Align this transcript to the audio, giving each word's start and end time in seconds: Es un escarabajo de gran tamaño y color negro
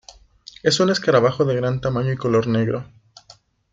Es 0.63 0.79
un 0.79 0.89
escarabajo 0.89 1.45
de 1.45 1.55
gran 1.55 1.79
tamaño 1.79 2.11
y 2.11 2.17
color 2.17 2.47
negro 2.47 2.89